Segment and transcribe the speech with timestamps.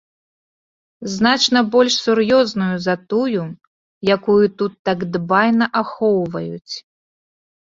[1.15, 3.43] Значна больш сур'ёзную за тую,
[4.17, 6.75] якую тут так дбайна ахоўваюць.